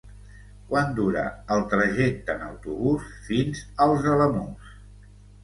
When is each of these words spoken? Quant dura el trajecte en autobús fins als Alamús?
Quant 0.69 0.95
dura 0.99 1.25
el 1.55 1.61
trajecte 1.73 2.37
en 2.37 2.41
autobús 2.47 3.07
fins 3.29 3.63
als 3.87 4.11
Alamús? 4.17 4.75